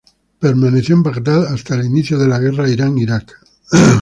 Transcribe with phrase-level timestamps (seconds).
[0.39, 3.37] Permaneció en Bagdad hasta el inicio de la Guerra Irán-Irak.